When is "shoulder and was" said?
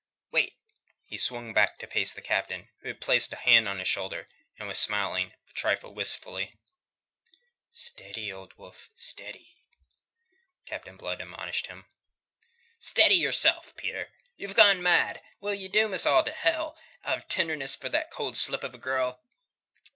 3.87-4.79